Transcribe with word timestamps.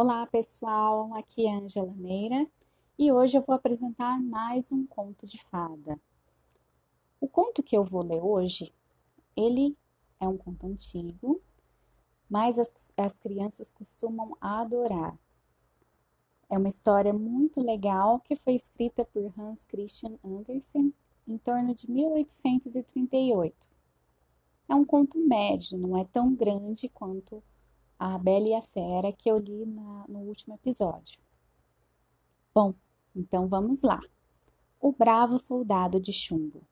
Olá 0.00 0.24
pessoal, 0.28 1.12
aqui 1.14 1.44
é 1.44 1.52
Angela 1.52 1.92
Meira 1.92 2.46
e 2.96 3.10
hoje 3.10 3.36
eu 3.36 3.42
vou 3.42 3.52
apresentar 3.52 4.22
mais 4.22 4.70
um 4.70 4.86
conto 4.86 5.26
de 5.26 5.42
fada. 5.42 6.00
O 7.20 7.26
conto 7.26 7.64
que 7.64 7.76
eu 7.76 7.82
vou 7.82 8.04
ler 8.04 8.22
hoje, 8.22 8.72
ele 9.34 9.76
é 10.20 10.28
um 10.28 10.38
conto 10.38 10.68
antigo, 10.68 11.42
mas 12.30 12.60
as, 12.60 12.72
as 12.96 13.18
crianças 13.18 13.72
costumam 13.72 14.36
adorar. 14.40 15.18
É 16.48 16.56
uma 16.56 16.68
história 16.68 17.12
muito 17.12 17.60
legal 17.60 18.20
que 18.20 18.36
foi 18.36 18.54
escrita 18.54 19.04
por 19.04 19.34
Hans 19.36 19.64
Christian 19.64 20.16
Andersen 20.24 20.94
em 21.26 21.38
torno 21.38 21.74
de 21.74 21.90
1838. 21.90 23.68
É 24.68 24.76
um 24.76 24.84
conto 24.84 25.18
médio, 25.18 25.76
não 25.76 25.98
é 25.98 26.04
tão 26.04 26.36
grande 26.36 26.88
quanto 26.88 27.42
a 27.98 28.16
Bela 28.18 28.48
e 28.48 28.54
a 28.54 28.62
Fera 28.62 29.12
que 29.12 29.30
eu 29.30 29.38
li 29.38 29.66
na, 29.66 30.04
no 30.08 30.20
último 30.20 30.54
episódio. 30.54 31.20
Bom, 32.54 32.74
então 33.14 33.48
vamos 33.48 33.82
lá. 33.82 34.00
O 34.80 34.92
Bravo 34.92 35.38
Soldado 35.38 35.98
de 35.98 36.12
Chumbo. 36.12 36.62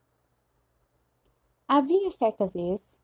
Havia 1.67 2.11
certa 2.13 2.47
vez 2.47 3.01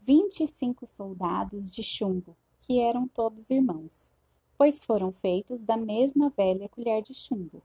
vinte 0.00 0.40
e 0.40 0.46
cinco 0.46 0.86
soldados 0.86 1.70
de 1.70 1.82
chumbo, 1.82 2.36
que 2.60 2.80
eram 2.80 3.06
todos 3.06 3.50
irmãos, 3.50 4.10
pois 4.56 4.82
foram 4.82 5.12
feitos 5.12 5.64
da 5.64 5.76
mesma 5.76 6.30
velha 6.30 6.68
colher 6.68 7.02
de 7.02 7.12
chumbo. 7.12 7.62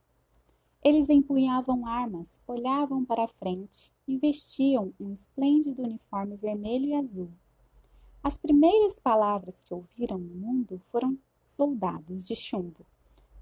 Eles 0.83 1.09
empunhavam 1.09 1.85
armas, 1.85 2.41
olhavam 2.47 3.05
para 3.05 3.25
a 3.25 3.27
frente 3.27 3.93
e 4.07 4.17
vestiam 4.17 4.91
um 4.99 5.13
esplêndido 5.13 5.83
uniforme 5.83 6.35
vermelho 6.35 6.87
e 6.87 6.93
azul. 6.95 7.31
As 8.23 8.37
primeiras 8.37 8.99
palavras 8.99 9.61
que 9.61 9.73
ouviram 9.73 10.19
no 10.19 10.35
mundo 10.35 10.79
foram 10.91 11.17
soldados 11.43 12.23
de 12.23 12.35
chumbo, 12.35 12.85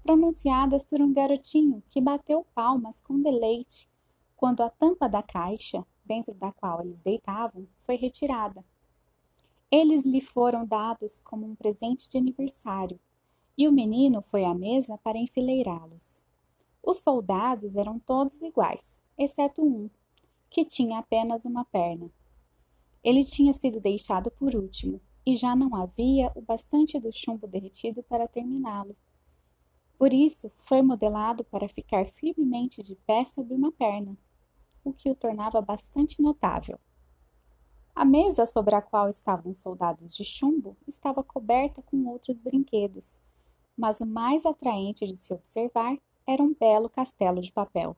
pronunciadas 0.02 0.86
por 0.86 1.02
um 1.02 1.12
garotinho 1.12 1.82
que 1.90 2.00
bateu 2.00 2.46
palmas 2.54 2.98
com 2.98 3.20
deleite 3.20 3.86
quando 4.34 4.62
a 4.62 4.70
tampa 4.70 5.06
da 5.06 5.22
caixa, 5.22 5.86
dentro 6.02 6.32
da 6.32 6.50
qual 6.50 6.80
eles 6.80 7.02
deitavam, 7.02 7.68
foi 7.84 7.96
retirada. 7.96 8.64
Eles 9.70 10.06
lhe 10.06 10.22
foram 10.22 10.64
dados 10.64 11.20
como 11.20 11.46
um 11.46 11.54
presente 11.54 12.08
de 12.08 12.16
aniversário, 12.16 12.98
e 13.58 13.68
o 13.68 13.72
menino 13.72 14.22
foi 14.22 14.46
à 14.46 14.54
mesa 14.54 14.96
para 15.04 15.18
enfileirá-los. 15.18 16.24
Os 16.82 17.00
soldados 17.00 17.76
eram 17.76 17.98
todos 17.98 18.40
iguais, 18.40 19.02
exceto 19.18 19.62
um, 19.62 19.90
que 20.48 20.64
tinha 20.64 21.00
apenas 21.00 21.44
uma 21.44 21.66
perna. 21.66 22.10
Ele 23.02 23.24
tinha 23.24 23.52
sido 23.52 23.80
deixado 23.80 24.30
por 24.30 24.54
último, 24.54 25.00
e 25.24 25.34
já 25.34 25.54
não 25.54 25.74
havia 25.74 26.32
o 26.34 26.40
bastante 26.40 26.98
do 26.98 27.12
chumbo 27.12 27.46
derretido 27.46 28.02
para 28.02 28.28
terminá-lo. 28.28 28.96
Por 29.98 30.12
isso, 30.12 30.50
foi 30.56 30.80
modelado 30.82 31.44
para 31.44 31.68
ficar 31.68 32.06
firmemente 32.06 32.82
de 32.82 32.96
pé 32.96 33.24
sobre 33.24 33.54
uma 33.54 33.70
perna, 33.70 34.16
o 34.82 34.92
que 34.92 35.10
o 35.10 35.14
tornava 35.14 35.60
bastante 35.60 36.22
notável. 36.22 36.78
A 37.94 38.04
mesa 38.04 38.46
sobre 38.46 38.74
a 38.74 38.80
qual 38.80 39.10
estavam 39.10 39.52
os 39.52 39.58
soldados 39.58 40.16
de 40.16 40.24
chumbo 40.24 40.76
estava 40.86 41.22
coberta 41.22 41.82
com 41.82 42.06
outros 42.06 42.40
brinquedos, 42.40 43.20
mas 43.76 44.00
o 44.00 44.06
mais 44.06 44.46
atraente 44.46 45.06
de 45.06 45.16
se 45.16 45.32
observar 45.34 45.98
era 46.26 46.42
um 46.42 46.54
belo 46.54 46.88
castelo 46.88 47.40
de 47.40 47.52
papel. 47.52 47.96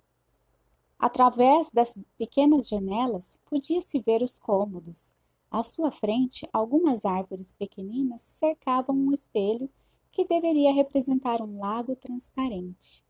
Através 1.03 1.69
das 1.72 1.98
pequenas 2.17 2.69
janelas 2.69 3.36
podia-se 3.47 3.98
ver 3.98 4.22
os 4.22 4.39
cômodos. 4.39 5.12
À 5.50 5.64
sua 5.64 5.91
frente, 5.91 6.48
algumas 6.53 7.05
árvores 7.05 7.50
pequeninas 7.50 8.22
cercavam 8.22 8.94
um 8.94 9.12
espelho 9.12 9.69
que 10.12 10.25
deveria 10.25 10.72
representar 10.72 11.42
um 11.42 11.59
lago 11.59 11.97
transparente. 11.97 13.05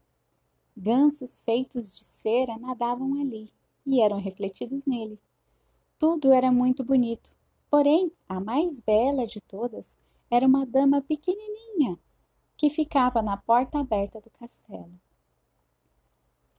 Gansos 0.74 1.40
feitos 1.40 1.94
de 1.94 2.02
cera 2.02 2.56
nadavam 2.56 3.20
ali 3.20 3.50
e 3.84 4.00
eram 4.00 4.18
refletidos 4.18 4.86
nele. 4.86 5.20
Tudo 5.98 6.33
era 6.33 6.50
muito 6.50 6.83
bonito, 6.83 7.36
porém 7.70 8.11
a 8.27 8.40
mais 8.40 8.80
bela 8.80 9.27
de 9.27 9.38
todas 9.42 9.98
era 10.30 10.46
uma 10.46 10.64
dama 10.64 11.02
pequenininha 11.02 11.98
que 12.56 12.70
ficava 12.70 13.20
na 13.20 13.36
porta 13.36 13.80
aberta 13.80 14.18
do 14.18 14.30
castelo. 14.30 14.98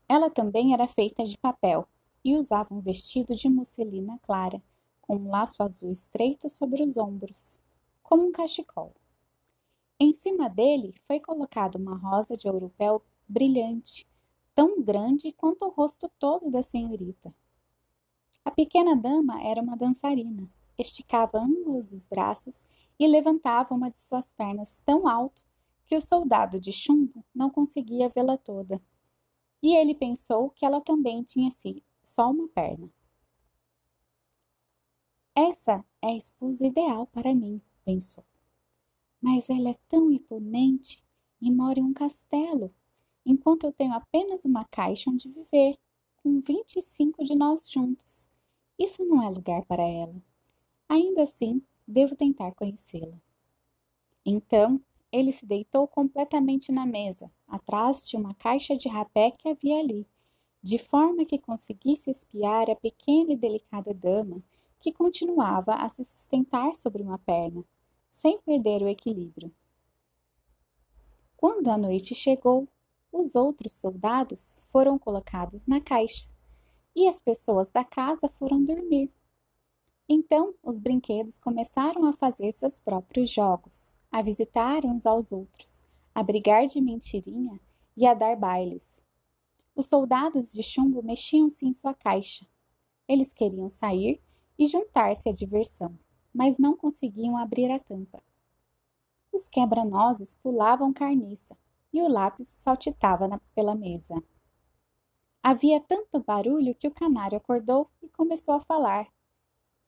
Ela 0.08 0.28
também 0.28 0.74
era 0.74 0.86
feita 0.86 1.24
de 1.24 1.38
papel 1.38 1.88
e 2.22 2.36
usava 2.36 2.74
um 2.74 2.80
vestido 2.80 3.34
de 3.34 3.48
musselina 3.48 4.18
clara, 4.22 4.62
com 5.00 5.16
um 5.16 5.30
laço 5.30 5.62
azul 5.62 5.92
estreito 5.92 6.48
sobre 6.48 6.82
os 6.82 6.96
ombros, 6.96 7.58
como 8.02 8.26
um 8.26 8.32
cachecol. 8.32 8.92
Em 9.98 10.12
cima 10.12 10.48
dele 10.48 10.94
foi 11.06 11.20
colocada 11.20 11.78
uma 11.78 11.96
rosa 11.96 12.36
de 12.36 12.48
ouropel 12.48 13.02
brilhante, 13.28 14.06
tão 14.54 14.82
grande 14.82 15.32
quanto 15.32 15.64
o 15.64 15.70
rosto 15.70 16.10
todo 16.18 16.50
da 16.50 16.62
senhorita. 16.62 17.34
A 18.44 18.50
pequena 18.50 18.94
dama 18.94 19.42
era 19.42 19.62
uma 19.62 19.76
dançarina, 19.76 20.48
esticava 20.78 21.38
ambos 21.38 21.92
os 21.92 22.06
braços 22.06 22.66
e 22.98 23.06
levantava 23.06 23.74
uma 23.74 23.88
de 23.88 23.96
suas 23.96 24.32
pernas 24.32 24.82
tão 24.82 25.08
alto 25.08 25.42
que 25.86 25.96
o 25.96 26.00
soldado 26.00 26.60
de 26.60 26.72
chumbo 26.72 27.24
não 27.34 27.48
conseguia 27.48 28.08
vê-la 28.08 28.36
toda 28.36 28.80
e 29.64 29.74
ele 29.74 29.94
pensou 29.94 30.50
que 30.50 30.66
ela 30.66 30.78
também 30.78 31.22
tinha 31.22 31.48
só 32.04 32.30
uma 32.30 32.46
perna. 32.48 32.92
Essa 35.34 35.82
é 36.02 36.08
a 36.08 36.14
esposa 36.14 36.66
ideal 36.66 37.06
para 37.06 37.34
mim, 37.34 37.62
pensou. 37.82 38.22
Mas 39.22 39.48
ela 39.48 39.70
é 39.70 39.78
tão 39.88 40.10
imponente 40.10 41.02
e 41.40 41.50
mora 41.50 41.80
em 41.80 41.82
um 41.82 41.94
castelo, 41.94 42.74
enquanto 43.24 43.64
eu 43.64 43.72
tenho 43.72 43.94
apenas 43.94 44.44
uma 44.44 44.66
caixa 44.66 45.08
onde 45.08 45.30
viver, 45.30 45.78
com 46.16 46.40
vinte 46.40 46.76
e 46.76 46.82
cinco 46.82 47.24
de 47.24 47.34
nós 47.34 47.70
juntos. 47.70 48.28
Isso 48.78 49.02
não 49.06 49.22
é 49.22 49.30
lugar 49.30 49.64
para 49.64 49.82
ela. 49.82 50.22
Ainda 50.86 51.22
assim, 51.22 51.62
devo 51.88 52.14
tentar 52.14 52.54
conhecê-la. 52.54 53.18
Então, 54.26 54.78
ele 55.14 55.30
se 55.30 55.46
deitou 55.46 55.86
completamente 55.86 56.72
na 56.72 56.84
mesa, 56.84 57.30
atrás 57.46 58.06
de 58.08 58.16
uma 58.16 58.34
caixa 58.34 58.76
de 58.76 58.88
rapé 58.88 59.30
que 59.30 59.48
havia 59.48 59.78
ali, 59.78 60.04
de 60.60 60.76
forma 60.76 61.24
que 61.24 61.38
conseguisse 61.38 62.10
espiar 62.10 62.68
a 62.68 62.74
pequena 62.74 63.32
e 63.32 63.36
delicada 63.36 63.94
dama 63.94 64.42
que 64.80 64.92
continuava 64.92 65.74
a 65.74 65.88
se 65.88 66.04
sustentar 66.04 66.74
sobre 66.74 67.00
uma 67.00 67.16
perna, 67.16 67.64
sem 68.10 68.40
perder 68.40 68.82
o 68.82 68.88
equilíbrio. 68.88 69.54
Quando 71.36 71.68
a 71.68 71.78
noite 71.78 72.12
chegou, 72.12 72.66
os 73.12 73.36
outros 73.36 73.72
soldados 73.74 74.56
foram 74.68 74.98
colocados 74.98 75.68
na 75.68 75.80
caixa 75.80 76.28
e 76.94 77.06
as 77.06 77.20
pessoas 77.20 77.70
da 77.70 77.84
casa 77.84 78.28
foram 78.28 78.64
dormir. 78.64 79.12
Então, 80.08 80.54
os 80.60 80.80
brinquedos 80.80 81.38
começaram 81.38 82.04
a 82.04 82.12
fazer 82.12 82.50
seus 82.50 82.80
próprios 82.80 83.30
jogos 83.30 83.94
a 84.14 84.22
visitar 84.22 84.84
uns 84.84 85.06
aos 85.06 85.32
outros, 85.32 85.82
a 86.14 86.22
brigar 86.22 86.68
de 86.68 86.80
mentirinha 86.80 87.58
e 87.96 88.06
a 88.06 88.14
dar 88.14 88.36
bailes. 88.36 89.04
Os 89.74 89.86
soldados 89.86 90.52
de 90.52 90.62
chumbo 90.62 91.02
mexiam-se 91.02 91.66
em 91.66 91.72
sua 91.72 91.92
caixa. 91.92 92.46
Eles 93.08 93.32
queriam 93.32 93.68
sair 93.68 94.22
e 94.56 94.66
juntar-se 94.66 95.28
à 95.28 95.32
diversão, 95.32 95.98
mas 96.32 96.58
não 96.58 96.76
conseguiam 96.76 97.36
abrir 97.36 97.68
a 97.72 97.80
tampa. 97.80 98.22
Os 99.32 99.48
quebra-nozes 99.48 100.32
pulavam 100.32 100.92
carniça 100.92 101.58
e 101.92 102.00
o 102.00 102.06
lápis 102.06 102.46
saltitava 102.46 103.26
na, 103.26 103.40
pela 103.52 103.74
mesa. 103.74 104.22
Havia 105.42 105.80
tanto 105.80 106.22
barulho 106.22 106.72
que 106.76 106.86
o 106.86 106.94
canário 106.94 107.36
acordou 107.36 107.90
e 108.00 108.08
começou 108.08 108.54
a 108.54 108.60
falar, 108.60 109.08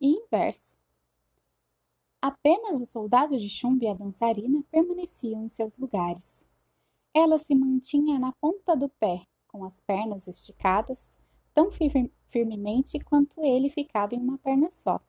e 0.01 0.17
em 0.17 0.27
verso. 0.29 0.77
Apenas 2.21 2.81
o 2.81 2.87
soldado 2.87 3.37
de 3.37 3.49
chumbo 3.49 3.85
e 3.85 3.89
a 3.89 3.95
dançarina 3.95 4.65
permaneciam 4.71 5.45
em 5.45 5.49
seus 5.49 5.77
lugares. 5.77 6.47
Ela 7.15 7.39
se 7.39 7.55
mantinha 7.55 8.19
na 8.19 8.33
ponta 8.33 8.77
do 8.77 8.89
pé, 8.89 9.27
com 9.47 9.65
as 9.65 9.81
pernas 9.81 10.27
esticadas, 10.27 11.19
tão 11.53 11.71
firmemente 12.29 12.99
quanto 13.01 13.43
ele 13.43 13.71
ficava 13.71 14.15
em 14.15 14.21
uma 14.21 14.39
perna 14.39 14.71
só. 14.71 15.01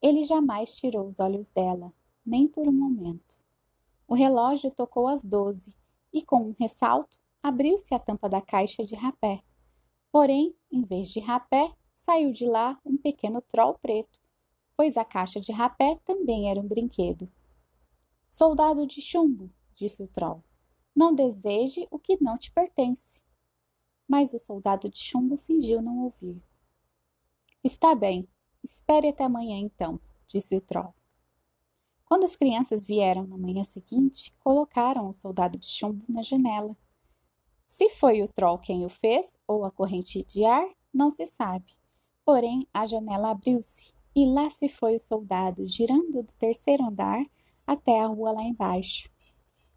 Ele 0.00 0.22
jamais 0.22 0.72
tirou 0.76 1.08
os 1.08 1.18
olhos 1.18 1.50
dela, 1.50 1.92
nem 2.24 2.46
por 2.46 2.68
um 2.68 2.72
momento. 2.72 3.36
O 4.06 4.14
relógio 4.14 4.70
tocou 4.70 5.08
às 5.08 5.24
doze 5.24 5.74
e, 6.12 6.22
com 6.22 6.42
um 6.42 6.52
ressalto, 6.58 7.18
abriu-se 7.42 7.94
a 7.94 7.98
tampa 7.98 8.28
da 8.28 8.40
caixa 8.40 8.84
de 8.84 8.94
rapé. 8.94 9.42
Porém, 10.12 10.54
em 10.70 10.82
vez 10.82 11.08
de 11.08 11.20
rapé, 11.20 11.72
saiu 11.92 12.32
de 12.32 12.46
lá 12.46 12.78
um 12.84 12.96
pequeno 12.96 13.42
troll 13.42 13.74
preto, 13.78 14.20
pois 14.78 14.96
a 14.96 15.04
caixa 15.04 15.40
de 15.40 15.50
rapé 15.50 15.96
também 16.04 16.48
era 16.48 16.60
um 16.60 16.68
brinquedo. 16.68 17.28
Soldado 18.30 18.86
de 18.86 19.00
chumbo, 19.00 19.50
disse 19.74 20.00
o 20.04 20.06
troll, 20.06 20.44
não 20.94 21.12
deseje 21.12 21.88
o 21.90 21.98
que 21.98 22.16
não 22.22 22.38
te 22.38 22.52
pertence. 22.52 23.20
Mas 24.06 24.32
o 24.32 24.38
soldado 24.38 24.88
de 24.88 24.98
chumbo 24.98 25.36
fingiu 25.36 25.82
não 25.82 26.04
ouvir. 26.04 26.40
Está 27.64 27.92
bem, 27.92 28.28
espere 28.62 29.08
até 29.08 29.24
amanhã 29.24 29.58
então, 29.58 30.00
disse 30.28 30.56
o 30.56 30.60
troll. 30.60 30.94
Quando 32.04 32.22
as 32.22 32.36
crianças 32.36 32.84
vieram 32.84 33.26
na 33.26 33.36
manhã 33.36 33.64
seguinte, 33.64 34.32
colocaram 34.38 35.08
o 35.08 35.12
soldado 35.12 35.58
de 35.58 35.66
chumbo 35.66 36.04
na 36.08 36.22
janela. 36.22 36.76
Se 37.66 37.90
foi 37.90 38.22
o 38.22 38.28
troll 38.28 38.58
quem 38.58 38.86
o 38.86 38.88
fez 38.88 39.36
ou 39.44 39.64
a 39.64 39.72
corrente 39.72 40.22
de 40.22 40.44
ar, 40.44 40.68
não 40.94 41.10
se 41.10 41.26
sabe. 41.26 41.72
Porém, 42.24 42.64
a 42.72 42.86
janela 42.86 43.30
abriu-se 43.30 43.97
e 44.18 44.26
lá 44.26 44.50
se 44.50 44.68
foi 44.68 44.96
o 44.96 44.98
soldado, 44.98 45.64
girando 45.64 46.24
do 46.24 46.32
terceiro 46.32 46.82
andar 46.82 47.24
até 47.64 48.00
a 48.00 48.06
rua 48.08 48.32
lá 48.32 48.42
embaixo. 48.42 49.08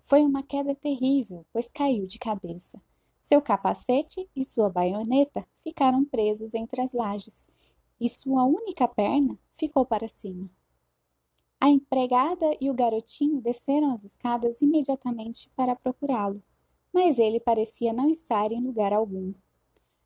Foi 0.02 0.24
uma 0.24 0.42
queda 0.42 0.74
terrível, 0.74 1.46
pois 1.54 1.72
caiu 1.72 2.08
de 2.08 2.18
cabeça. 2.18 2.82
Seu 3.22 3.40
capacete 3.40 4.28
e 4.36 4.44
sua 4.44 4.68
baioneta 4.68 5.48
ficaram 5.64 6.04
presos 6.04 6.56
entre 6.56 6.82
as 6.82 6.92
lajes, 6.92 7.48
e 8.00 8.10
sua 8.10 8.44
única 8.44 8.88
perna 8.88 9.38
ficou 9.56 9.86
para 9.86 10.08
cima. 10.08 10.50
A 11.60 11.70
empregada 11.70 12.58
e 12.60 12.68
o 12.68 12.74
garotinho 12.74 13.40
desceram 13.40 13.94
as 13.94 14.04
escadas 14.04 14.60
imediatamente 14.64 15.52
para 15.56 15.76
procurá-lo, 15.76 16.42
mas 16.92 17.20
ele 17.20 17.40
parecia 17.40 17.94
não 17.94 18.10
estar 18.10 18.52
em 18.52 18.60
lugar 18.60 18.92
algum. 18.92 19.36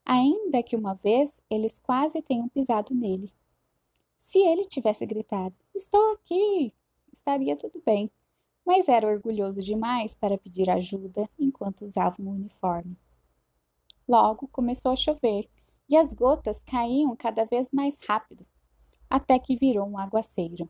Ainda 0.04 0.62
que 0.62 0.76
uma 0.76 0.94
vez 0.94 1.42
eles 1.50 1.80
quase 1.80 2.22
tenham 2.22 2.50
pisado 2.50 2.94
nele. 2.94 3.32
Se 4.26 4.40
ele 4.40 4.66
tivesse 4.66 5.06
gritado: 5.06 5.54
Estou 5.76 6.14
aqui! 6.14 6.74
estaria 7.14 7.56
tudo 7.56 7.80
bem, 7.86 8.10
mas 8.66 8.90
era 8.90 9.08
orgulhoso 9.08 9.62
demais 9.62 10.18
para 10.18 10.36
pedir 10.36 10.68
ajuda 10.68 11.30
enquanto 11.38 11.86
usava 11.86 12.16
um 12.20 12.32
uniforme. 12.32 12.98
Logo 14.08 14.48
começou 14.48 14.92
a 14.92 14.96
chover 14.96 15.48
e 15.88 15.96
as 15.96 16.12
gotas 16.12 16.64
caíam 16.64 17.16
cada 17.16 17.46
vez 17.46 17.72
mais 17.72 18.00
rápido, 18.00 18.44
até 19.08 19.38
que 19.38 19.56
virou 19.56 19.88
um 19.88 20.00
aguaceiro. 20.00 20.68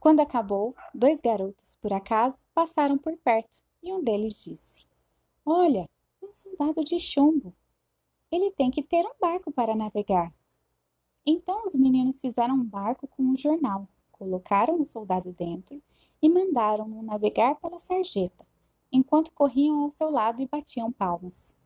Quando 0.00 0.20
acabou, 0.20 0.74
dois 0.94 1.20
garotos, 1.20 1.76
por 1.82 1.92
acaso, 1.92 2.42
passaram 2.54 2.96
por 2.96 3.14
perto 3.18 3.62
e 3.82 3.92
um 3.92 4.02
deles 4.02 4.42
disse: 4.42 4.86
Olha, 5.44 5.86
é 6.22 6.26
um 6.26 6.32
soldado 6.32 6.82
de 6.82 6.98
chumbo. 6.98 7.54
Ele 8.32 8.50
tem 8.50 8.70
que 8.70 8.82
ter 8.82 9.04
um 9.04 9.12
barco 9.20 9.52
para 9.52 9.76
navegar. 9.76 10.32
Então 11.26 11.64
os 11.64 11.74
meninos 11.74 12.20
fizeram 12.20 12.54
um 12.56 12.64
barco 12.64 13.08
com 13.08 13.22
um 13.22 13.36
jornal, 13.36 13.88
colocaram 14.12 14.80
o 14.80 14.86
soldado 14.86 15.32
dentro 15.32 15.82
e 16.20 16.28
mandaram-no 16.28 17.02
navegar 17.02 17.56
pela 17.56 17.78
sarjeta, 17.78 18.46
enquanto 18.92 19.32
corriam 19.32 19.82
ao 19.82 19.90
seu 19.90 20.10
lado 20.10 20.42
e 20.42 20.46
batiam 20.46 20.92
palmas. 20.92 21.56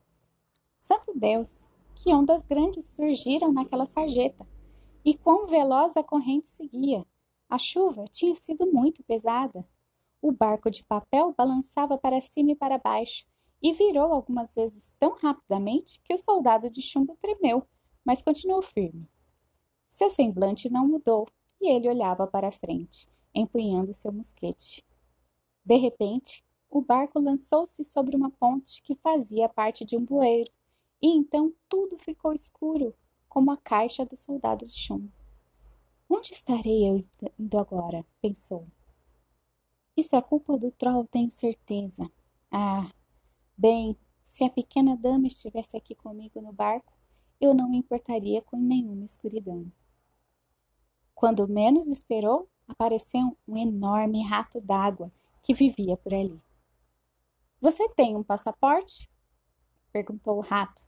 Santo 0.78 1.12
Deus, 1.14 1.68
que 1.94 2.14
ondas 2.14 2.46
grandes 2.46 2.84
surgiram 2.86 3.52
naquela 3.52 3.84
sarjeta! 3.84 4.46
E 5.04 5.14
quão 5.16 5.46
veloz 5.46 5.96
a 5.96 6.02
corrente 6.02 6.46
seguia! 6.46 7.04
A 7.48 7.58
chuva 7.58 8.04
tinha 8.04 8.36
sido 8.36 8.70
muito 8.70 9.02
pesada. 9.02 9.66
O 10.22 10.30
barco 10.30 10.70
de 10.70 10.84
papel 10.84 11.34
balançava 11.36 11.98
para 11.98 12.20
cima 12.20 12.52
e 12.52 12.56
para 12.56 12.78
baixo 12.78 13.26
e 13.60 13.72
virou 13.72 14.12
algumas 14.12 14.54
vezes 14.54 14.94
tão 14.98 15.14
rapidamente 15.14 16.00
que 16.04 16.14
o 16.14 16.18
soldado 16.18 16.70
de 16.70 16.80
chumbo 16.80 17.16
tremeu, 17.16 17.66
mas 18.04 18.22
continuou 18.22 18.62
firme. 18.62 19.08
Seu 19.88 20.10
semblante 20.10 20.70
não 20.70 20.86
mudou 20.86 21.26
e 21.60 21.68
ele 21.68 21.88
olhava 21.88 22.26
para 22.26 22.52
frente, 22.52 23.08
empunhando 23.34 23.92
seu 23.92 24.12
mosquete. 24.12 24.84
De 25.64 25.76
repente, 25.76 26.44
o 26.70 26.80
barco 26.80 27.18
lançou-se 27.18 27.82
sobre 27.82 28.14
uma 28.14 28.30
ponte 28.30 28.82
que 28.82 28.94
fazia 28.96 29.48
parte 29.48 29.84
de 29.84 29.96
um 29.96 30.04
bueiro, 30.04 30.50
e 31.00 31.08
então 31.08 31.52
tudo 31.68 31.96
ficou 31.96 32.32
escuro, 32.32 32.94
como 33.28 33.50
a 33.50 33.56
caixa 33.56 34.04
do 34.04 34.16
soldado 34.16 34.66
de 34.66 34.72
chumbo. 34.72 35.12
Onde 36.08 36.32
estarei 36.32 36.88
eu 36.88 37.04
indo 37.38 37.58
agora? 37.58 38.04
pensou. 38.20 38.66
Isso 39.96 40.14
é 40.14 40.22
culpa 40.22 40.56
do 40.56 40.70
troll, 40.70 41.06
tenho 41.06 41.30
certeza. 41.30 42.10
Ah, 42.50 42.90
bem, 43.56 43.96
se 44.24 44.44
a 44.44 44.50
pequena 44.50 44.96
dama 44.96 45.26
estivesse 45.26 45.76
aqui 45.76 45.94
comigo 45.94 46.40
no 46.40 46.52
barco, 46.52 46.92
eu 47.40 47.52
não 47.54 47.68
me 47.68 47.78
importaria 47.78 48.42
com 48.42 48.56
nenhuma 48.56 49.04
escuridão. 49.04 49.70
Quando 51.18 51.48
menos 51.48 51.88
esperou, 51.88 52.48
apareceu 52.68 53.36
um 53.48 53.56
enorme 53.56 54.22
rato 54.22 54.60
d'água 54.60 55.10
que 55.42 55.52
vivia 55.52 55.96
por 55.96 56.14
ali. 56.14 56.40
Você 57.60 57.88
tem 57.88 58.14
um 58.14 58.22
passaporte? 58.22 59.10
perguntou 59.92 60.36
o 60.36 60.40
rato. 60.40 60.86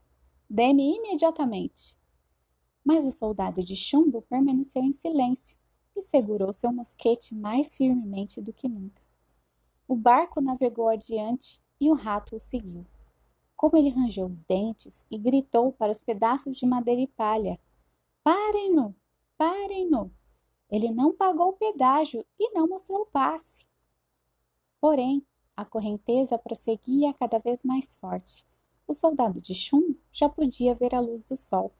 Dê-me 0.48 0.98
imediatamente. 0.98 1.96
Mas 2.84 3.04
o 3.04 3.10
soldado 3.10 3.60
de 3.64 3.74
chumbo 3.74 4.22
permaneceu 4.22 4.84
em 4.84 4.92
silêncio 4.92 5.58
e 5.96 6.00
segurou 6.00 6.52
seu 6.52 6.72
mosquete 6.72 7.34
mais 7.34 7.74
firmemente 7.74 8.40
do 8.40 8.52
que 8.52 8.68
nunca. 8.68 9.02
O 9.88 9.96
barco 9.96 10.40
navegou 10.40 10.88
adiante 10.88 11.60
e 11.80 11.90
o 11.90 11.94
rato 11.94 12.36
o 12.36 12.40
seguiu. 12.40 12.86
Como 13.56 13.76
ele 13.76 13.88
rangeu 13.88 14.26
os 14.26 14.44
dentes 14.44 15.04
e 15.10 15.18
gritou 15.18 15.72
para 15.72 15.90
os 15.90 16.00
pedaços 16.00 16.56
de 16.56 16.64
madeira 16.66 17.00
e 17.00 17.08
palha: 17.08 17.58
Parem-no! 18.22 18.94
Parem-no! 19.36 20.19
Ele 20.70 20.90
não 20.90 21.12
pagou 21.12 21.48
o 21.48 21.52
pedágio 21.54 22.24
e 22.38 22.52
não 22.52 22.68
mostrou 22.68 23.02
o 23.02 23.06
passe. 23.06 23.66
Porém, 24.80 25.26
a 25.56 25.64
correnteza 25.64 26.38
prosseguia 26.38 27.12
cada 27.12 27.38
vez 27.38 27.64
mais 27.64 27.96
forte. 27.96 28.46
O 28.86 28.94
soldado 28.94 29.40
de 29.40 29.54
chumbo 29.54 29.98
já 30.12 30.28
podia 30.28 30.74
ver 30.74 30.94
a 30.94 31.00
luz 31.00 31.24
do 31.24 31.36
sol 31.36 31.72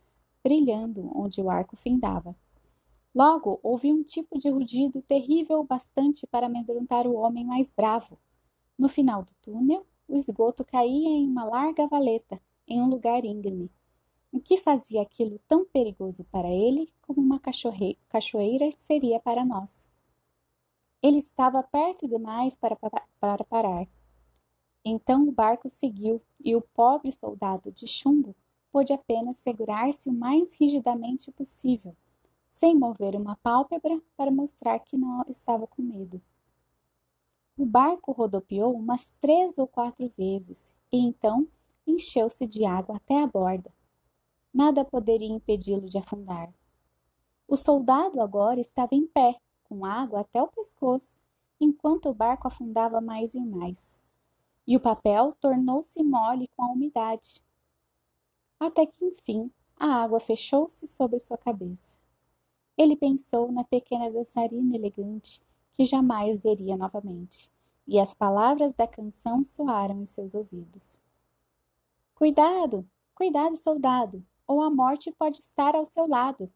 brilhando 0.42 1.10
onde 1.14 1.40
o 1.40 1.50
arco 1.50 1.76
findava. 1.76 2.34
Logo 3.14 3.58
ouvi 3.62 3.92
um 3.92 4.02
tipo 4.02 4.38
de 4.38 4.48
rugido 4.48 5.02
terrível 5.02 5.62
bastante 5.64 6.26
para 6.26 6.46
amedrontar 6.46 7.06
o 7.06 7.14
homem 7.14 7.44
mais 7.44 7.70
bravo. 7.70 8.18
No 8.78 8.88
final 8.88 9.22
do 9.22 9.32
túnel, 9.42 9.86
o 10.08 10.16
esgoto 10.16 10.64
caía 10.64 11.08
em 11.08 11.28
uma 11.28 11.44
larga 11.44 11.86
valeta, 11.86 12.40
em 12.66 12.80
um 12.80 12.88
lugar 12.88 13.24
íngreme. 13.24 13.70
O 14.32 14.40
que 14.40 14.56
fazia 14.56 15.02
aquilo 15.02 15.40
tão 15.48 15.64
perigoso 15.64 16.24
para 16.24 16.48
ele 16.48 16.92
como 17.02 17.20
uma 17.20 17.40
cachoeira 17.40 18.70
seria 18.78 19.18
para 19.18 19.44
nós? 19.44 19.88
Ele 21.02 21.18
estava 21.18 21.62
perto 21.64 22.06
demais 22.06 22.56
para, 22.56 22.76
para 23.18 23.44
parar. 23.44 23.88
Então 24.84 25.26
o 25.26 25.32
barco 25.32 25.68
seguiu 25.68 26.22
e 26.44 26.54
o 26.54 26.62
pobre 26.62 27.10
soldado 27.10 27.72
de 27.72 27.88
chumbo 27.88 28.36
pôde 28.70 28.92
apenas 28.92 29.36
segurar-se 29.38 30.08
o 30.08 30.12
mais 30.12 30.54
rigidamente 30.54 31.32
possível, 31.32 31.96
sem 32.52 32.78
mover 32.78 33.16
uma 33.16 33.34
pálpebra 33.36 34.00
para 34.16 34.30
mostrar 34.30 34.78
que 34.78 34.96
não 34.96 35.24
estava 35.28 35.66
com 35.66 35.82
medo. 35.82 36.22
O 37.56 37.66
barco 37.66 38.12
rodopiou 38.12 38.72
umas 38.74 39.12
três 39.14 39.58
ou 39.58 39.66
quatro 39.66 40.08
vezes 40.16 40.72
e 40.92 40.98
então 40.98 41.48
encheu-se 41.84 42.46
de 42.46 42.64
água 42.64 42.96
até 42.96 43.20
a 43.20 43.26
borda. 43.26 43.72
Nada 44.52 44.84
poderia 44.84 45.28
impedi-lo 45.28 45.86
de 45.86 45.98
afundar. 45.98 46.52
O 47.46 47.56
soldado 47.56 48.20
agora 48.20 48.60
estava 48.60 48.94
em 48.94 49.06
pé, 49.06 49.40
com 49.64 49.84
água 49.84 50.20
até 50.20 50.42
o 50.42 50.48
pescoço, 50.48 51.16
enquanto 51.60 52.08
o 52.08 52.14
barco 52.14 52.48
afundava 52.48 53.00
mais 53.00 53.34
e 53.34 53.40
mais. 53.40 54.00
E 54.66 54.76
o 54.76 54.80
papel 54.80 55.36
tornou-se 55.40 56.02
mole 56.02 56.48
com 56.56 56.64
a 56.64 56.72
umidade, 56.72 57.42
até 58.58 58.84
que 58.84 59.04
enfim 59.04 59.50
a 59.76 59.86
água 59.86 60.20
fechou-se 60.20 60.86
sobre 60.86 61.18
sua 61.18 61.38
cabeça. 61.38 61.98
Ele 62.76 62.94
pensou 62.94 63.50
na 63.50 63.64
pequena 63.64 64.10
dançarina 64.10 64.76
elegante 64.76 65.42
que 65.72 65.84
jamais 65.84 66.40
veria 66.40 66.76
novamente, 66.76 67.50
e 67.86 67.98
as 67.98 68.12
palavras 68.12 68.74
da 68.74 68.86
canção 68.86 69.44
soaram 69.44 70.02
em 70.02 70.06
seus 70.06 70.34
ouvidos. 70.34 71.00
Cuidado, 72.14 72.86
cuidado, 73.14 73.56
soldado, 73.56 74.24
ou 74.50 74.60
a 74.60 74.68
morte 74.68 75.12
pode 75.12 75.38
estar 75.38 75.76
ao 75.76 75.84
seu 75.84 76.08
lado. 76.08 76.52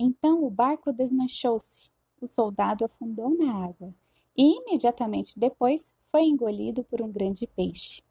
Então 0.00 0.42
o 0.42 0.50
barco 0.50 0.90
desmanchou-se, 0.90 1.90
o 2.22 2.26
soldado 2.26 2.86
afundou 2.86 3.36
na 3.36 3.66
água 3.66 3.94
e 4.34 4.56
imediatamente 4.56 5.38
depois 5.38 5.94
foi 6.10 6.22
engolido 6.22 6.82
por 6.84 7.02
um 7.02 7.12
grande 7.12 7.46
peixe. 7.46 8.02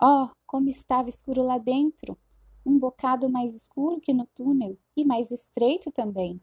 Oh, 0.00 0.28
como 0.46 0.68
estava 0.68 1.08
escuro 1.08 1.42
lá 1.42 1.58
dentro! 1.58 2.16
Um 2.64 2.78
bocado 2.78 3.28
mais 3.28 3.56
escuro 3.56 4.00
que 4.00 4.14
no 4.14 4.26
túnel 4.26 4.78
e 4.96 5.04
mais 5.04 5.32
estreito 5.32 5.90
também. 5.90 6.40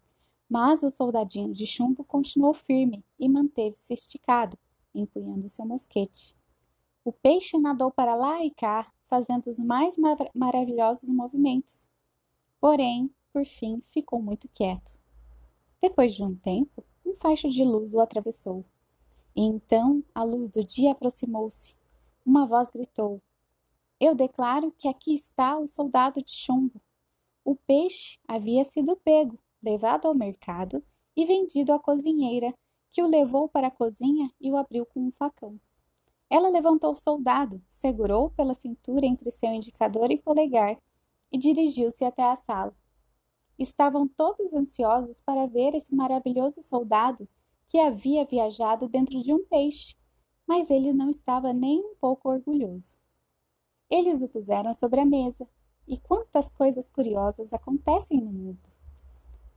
Mas 0.50 0.84
o 0.84 0.90
soldadinho 0.90 1.54
de 1.54 1.66
chumbo 1.66 2.04
continuou 2.04 2.54
firme 2.54 3.02
e 3.18 3.30
manteve-se 3.30 3.94
esticado, 3.94 4.58
empunhando 4.94 5.48
seu 5.48 5.66
mosquete. 5.66 6.36
O 7.06 7.14
peixe 7.14 7.58
nadou 7.58 7.92
para 7.92 8.14
lá 8.14 8.44
e 8.44 8.52
cá, 8.52 8.92
fazendo 9.08 9.48
os 9.48 9.60
mais 9.60 9.98
mar 9.98 10.18
maravilhosos 10.34 11.10
movimentos. 11.10 11.90
Porém, 12.60 13.10
por 13.32 13.46
fim, 13.46 13.82
ficou 13.92 14.22
muito 14.22 14.48
quieto. 14.50 14.94
Depois 15.82 16.14
de 16.14 16.24
um 16.24 16.36
tempo, 16.36 16.84
um 17.06 17.14
facho 17.14 17.50
de 17.50 17.64
luz 17.64 17.94
o 17.94 18.00
atravessou. 18.00 18.66
E 19.36 19.42
então 19.42 20.04
a 20.14 20.24
luz 20.24 20.50
do 20.50 20.64
dia 20.64 20.92
aproximou-se. 20.92 21.76
Uma 22.26 22.46
voz 22.46 22.70
gritou: 22.70 23.22
eu 24.00 24.14
declaro 24.14 24.72
que 24.78 24.88
aqui 24.88 25.16
está 25.16 25.58
o 25.58 25.66
soldado 25.66 26.22
de 26.22 26.32
chumbo. 26.32 26.80
O 27.44 27.56
peixe 27.56 28.20
havia 28.28 28.64
sido 28.64 28.96
pego, 28.96 29.40
levado 29.62 30.08
ao 30.08 30.14
mercado 30.14 30.84
e 31.16 31.26
vendido 31.26 31.74
à 31.74 31.80
cozinheira, 31.80 32.54
que 32.92 33.02
o 33.02 33.08
levou 33.08 33.50
para 33.50 33.68
a 33.68 33.72
cozinha 33.72 34.32
e 34.40 34.52
o 34.52 34.58
abriu 34.58 34.86
com 34.86 35.00
um 35.00 35.12
facão. 35.12 35.60
Ela 36.30 36.50
levantou 36.50 36.92
o 36.92 36.96
soldado, 36.96 37.62
segurou 37.70 38.30
pela 38.32 38.54
cintura 38.54 39.06
entre 39.06 39.32
seu 39.32 39.50
indicador 39.52 40.12
e 40.12 40.18
polegar 40.18 40.78
e 41.32 41.38
dirigiu-se 41.38 42.04
até 42.04 42.24
a 42.24 42.36
sala. 42.36 42.76
Estavam 43.58 44.08
todos 44.08 44.54
ansiosos 44.54 45.22
para 45.22 45.48
ver 45.48 45.74
esse 45.74 45.96
maravilhoso 45.96 46.62
soldado 46.62 47.28
que 47.68 47.80
havia 47.80 48.26
viajado 48.26 48.88
dentro 48.88 49.22
de 49.22 49.34
um 49.34 49.44
peixe, 49.46 49.96
mas 50.46 50.70
ele 50.70 50.94
não 50.94 51.10
estava 51.10 51.52
nem 51.52 51.80
um 51.80 51.96
pouco 51.96 52.30
orgulhoso. 52.30 52.96
Eles 53.90 54.22
o 54.22 54.28
puseram 54.28 54.74
sobre 54.74 55.00
a 55.00 55.06
mesa, 55.06 55.48
e 55.88 55.98
quantas 55.98 56.52
coisas 56.52 56.90
curiosas 56.90 57.54
acontecem 57.54 58.20
no 58.20 58.32
mundo! 58.32 58.60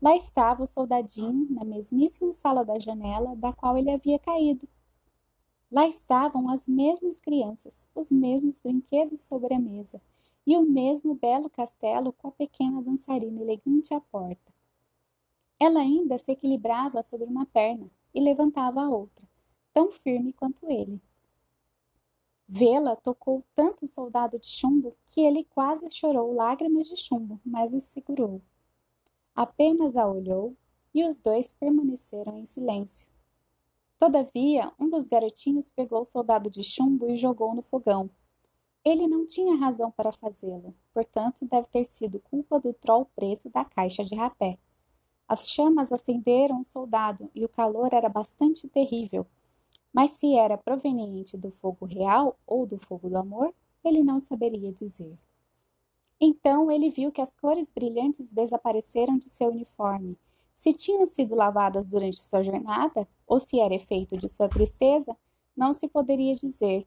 Lá 0.01 0.17
estava 0.17 0.63
o 0.63 0.67
soldadinho, 0.67 1.47
na 1.51 1.65
mesmíssima 1.65 2.33
sala 2.33 2.65
da 2.65 2.79
janela 2.79 3.37
da 3.37 3.53
qual 3.53 3.77
ele 3.77 3.91
havia 3.91 4.19
caído. 4.19 4.67
Lá 5.71 5.87
estavam 5.87 6.49
as 6.49 6.67
mesmas 6.67 7.21
crianças, 7.21 7.87
os 7.95 8.11
mesmos 8.11 8.59
brinquedos 8.59 9.21
sobre 9.21 9.55
a 9.55 9.59
mesa, 9.59 10.03
e 10.47 10.57
o 10.57 10.63
mesmo 10.63 11.15
belo 11.15 11.49
castelo 11.49 12.13
com 12.13 12.29
a 12.29 12.33
pequena 12.33 12.83
dançarina 12.83 13.41
elegante 13.41 13.95
à 13.95 14.01
porta. 14.01 14.53
Ela 15.61 15.81
ainda 15.81 16.19
se 16.19 16.33
equilibrava 16.33 17.03
sobre 17.03 17.27
uma 17.27 17.47
perna 17.47 17.91
e 18.13 18.21
levantava 18.21 18.83
a 18.83 18.89
outra, 18.89 19.25
tão 19.73 19.93
firme 19.93 20.33
quanto 20.33 20.69
ele. 20.69 21.01
Vê-la 22.49 22.97
tocou 22.97 23.45
tanto 23.55 23.85
o 23.85 23.89
soldado 23.89 24.39
de 24.39 24.49
chumbo 24.49 24.97
que 25.07 25.21
ele 25.21 25.45
quase 25.45 25.89
chorou 25.89 26.35
lágrimas 26.35 26.89
de 26.89 26.97
chumbo, 26.97 27.39
mas 27.45 27.71
se 27.71 27.81
segurou. 27.81 28.43
Apenas 29.37 29.97
a 29.97 30.09
olhou 30.09 30.57
e 30.93 31.05
os 31.05 31.21
dois 31.21 31.53
permaneceram 31.53 32.37
em 32.37 32.47
silêncio. 32.47 33.07
Todavia, 34.01 34.73
um 34.81 34.89
dos 34.89 35.07
garotinhos 35.07 35.71
pegou 35.71 36.01
o 36.01 36.07
soldado 36.07 36.49
de 36.49 36.65
chumbo 36.65 37.11
e 37.11 37.17
jogou 37.17 37.55
no 37.55 37.61
fogão, 37.61 38.09
ele 38.83 39.07
não 39.07 39.27
tinha 39.27 39.57
razão 39.57 39.91
para 39.91 40.11
fazê-lo, 40.11 40.75
portanto, 40.95 41.45
deve 41.45 41.69
ter 41.69 41.85
sido 41.85 42.19
culpa 42.19 42.59
do 42.59 42.73
troll 42.73 43.05
preto 43.15 43.51
da 43.51 43.63
caixa 43.63 44.03
de 44.03 44.15
rapé. 44.15 44.59
As 45.29 45.51
chamas 45.51 45.93
acenderam 45.93 46.63
o 46.63 46.65
soldado 46.65 47.31
e 47.35 47.45
o 47.45 47.49
calor 47.49 47.93
era 47.93 48.09
bastante 48.09 48.67
terrível, 48.67 49.27
mas 49.93 50.13
se 50.13 50.35
era 50.35 50.57
proveniente 50.57 51.37
do 51.37 51.51
fogo 51.51 51.85
real 51.85 52.39
ou 52.47 52.65
do 52.65 52.79
fogo 52.79 53.11
do 53.11 53.19
amor, 53.19 53.55
ele 53.85 54.03
não 54.03 54.19
saberia 54.19 54.73
dizer. 54.73 55.15
Então 56.19 56.71
ele 56.71 56.89
viu 56.89 57.13
que 57.13 57.21
as 57.21 57.37
cores 57.37 57.71
brilhantes 57.71 58.31
desapareceram 58.31 59.19
de 59.19 59.29
seu 59.29 59.51
uniforme. 59.51 60.17
Se 60.61 60.75
tinham 60.75 61.07
sido 61.07 61.35
lavadas 61.35 61.89
durante 61.89 62.21
sua 62.21 62.43
jornada, 62.43 63.09
ou 63.27 63.41
se 63.41 63.59
era 63.59 63.75
efeito 63.75 64.19
de 64.19 64.29
sua 64.29 64.47
tristeza, 64.47 65.17
não 65.57 65.73
se 65.73 65.89
poderia 65.89 66.37
dizer, 66.37 66.87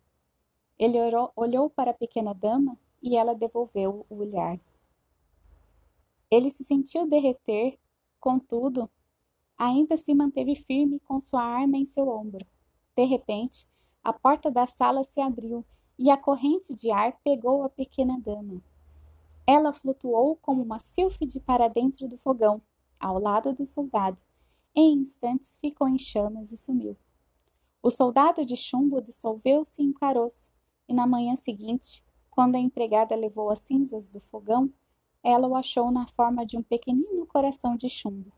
ele 0.77 1.01
orou, 1.01 1.31
olhou 1.35 1.71
para 1.71 1.89
a 1.89 1.93
pequena 1.95 2.35
dama 2.35 2.77
e 3.01 3.17
ela 3.17 3.33
devolveu 3.33 4.05
o 4.11 4.17
olhar. 4.17 4.59
Ele 6.29 6.51
se 6.51 6.63
sentiu 6.63 7.09
derreter, 7.09 7.79
contudo, 8.19 8.87
ainda 9.57 9.97
se 9.97 10.13
manteve 10.13 10.53
firme 10.53 10.99
com 10.99 11.19
sua 11.19 11.41
arma 11.41 11.75
em 11.75 11.83
seu 11.83 12.07
ombro. 12.07 12.45
De 12.95 13.05
repente, 13.05 13.67
a 14.03 14.13
porta 14.13 14.51
da 14.51 14.67
sala 14.67 15.03
se 15.03 15.19
abriu 15.19 15.65
e 15.97 16.11
a 16.11 16.17
corrente 16.17 16.75
de 16.75 16.91
ar 16.91 17.17
pegou 17.23 17.63
a 17.63 17.69
pequena 17.69 18.19
dama. 18.19 18.61
Ela 19.47 19.73
flutuou 19.73 20.35
como 20.35 20.61
uma 20.61 20.77
sílfide 20.77 21.39
para 21.39 21.67
dentro 21.67 22.07
do 22.07 22.19
fogão, 22.19 22.61
ao 23.03 23.19
lado 23.19 23.51
do 23.51 23.65
soldado. 23.65 24.21
Em 24.73 24.93
instantes 24.99 25.57
ficou 25.57 25.89
em 25.89 25.99
chamas 25.99 26.53
e 26.53 26.57
sumiu. 26.57 26.95
O 27.81 27.91
soldado 27.91 28.45
de 28.45 28.55
chumbo 28.55 29.01
dissolveu-se 29.01 29.83
em 29.83 29.91
caroço, 29.91 30.49
e 30.87 30.93
na 30.93 31.05
manhã 31.05 31.35
seguinte, 31.35 32.01
quando 32.31 32.55
a 32.55 32.59
empregada 32.59 33.13
levou 33.13 33.49
as 33.49 33.59
cinzas 33.59 34.09
do 34.09 34.21
fogão, 34.21 34.71
ela 35.21 35.49
o 35.49 35.55
achou 35.55 35.91
na 35.91 36.07
forma 36.07 36.45
de 36.45 36.57
um 36.57 36.63
pequenino 36.63 37.27
coração 37.27 37.75
de 37.75 37.89
chumbo. 37.89 38.31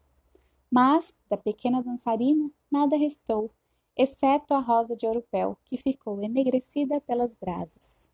Mas, 0.70 1.22
da 1.30 1.38
pequena 1.38 1.84
dançarina, 1.84 2.50
nada 2.70 2.98
restou, 2.98 3.52
exceto 3.96 4.56
a 4.56 4.60
rosa 4.60 4.96
de 4.96 5.06
oropel, 5.06 5.58
que 5.64 5.78
ficou 5.78 6.22
enegrecida 6.24 7.00
pelas 7.02 7.36
brasas. 7.36 8.10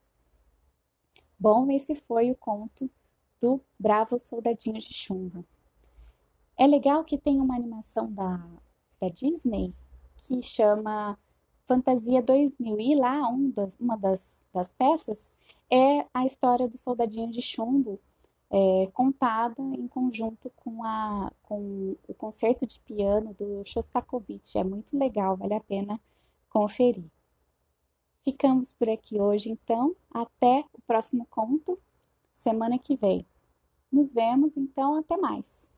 Bom, 1.39 1.72
esse 1.72 1.96
foi 1.96 2.29
o 2.29 2.36
conto 2.36 2.91
do 3.39 3.62
Bravo 3.79 4.20
Soldadinho 4.20 4.79
de 4.79 4.93
Chumbo. 4.93 5.46
É 6.58 6.67
legal 6.67 7.03
que 7.03 7.17
tem 7.17 7.39
uma 7.39 7.55
animação 7.55 8.12
da, 8.12 8.38
da 9.00 9.10
Disney 9.10 9.74
que 10.17 10.41
chama 10.41 11.17
Fantasia 11.67 12.22
2000. 12.22 12.79
E 12.79 12.96
lá, 12.96 13.27
um 13.29 13.50
das, 13.50 13.77
uma 13.79 13.98
das, 13.98 14.41
das 14.53 14.72
peças 14.72 15.31
é 15.70 16.05
a 16.13 16.25
história 16.25 16.67
do 16.67 16.77
Soldadinho 16.77 17.31
de 17.31 17.41
Chumbo, 17.41 18.00
é, 18.50 18.88
contada 18.93 19.62
em 19.62 19.88
conjunto 19.88 20.51
com, 20.58 20.84
a, 20.84 21.31
com 21.41 21.96
o 22.08 22.13
concerto 22.13 22.65
de 22.65 22.79
piano 22.81 23.34
do 23.34 23.63
Shostakovich. 23.63 24.58
É 24.58 24.63
muito 24.63 24.98
legal, 24.98 25.38
vale 25.38 25.53
a 25.53 25.62
pena 25.62 26.00
conferir. 26.50 27.05
Ficamos 28.24 28.74
por 28.74 28.89
aqui 28.89 29.20
hoje, 29.20 29.50
então. 29.50 29.96
Até 30.13 30.65
o 30.74 30.81
próximo 30.86 31.25
conto, 31.29 31.79
semana 32.34 32.77
que 32.77 32.96
vem. 32.96 33.25
Nos 33.91 34.13
vemos, 34.13 34.58
então, 34.58 34.96
até 34.96 35.17
mais. 35.17 35.71